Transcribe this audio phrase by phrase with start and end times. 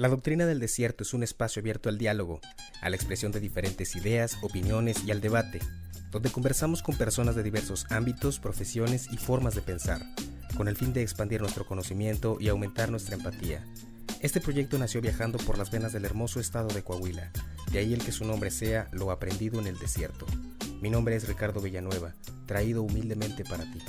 [0.00, 2.40] La doctrina del desierto es un espacio abierto al diálogo,
[2.80, 5.60] a la expresión de diferentes ideas, opiniones y al debate,
[6.10, 10.00] donde conversamos con personas de diversos ámbitos, profesiones y formas de pensar,
[10.56, 13.62] con el fin de expandir nuestro conocimiento y aumentar nuestra empatía.
[14.20, 17.30] Este proyecto nació viajando por las venas del hermoso estado de Coahuila,
[17.70, 20.24] de ahí el que su nombre sea Lo aprendido en el desierto.
[20.80, 22.14] Mi nombre es Ricardo Villanueva,
[22.46, 23.80] traído humildemente para ti.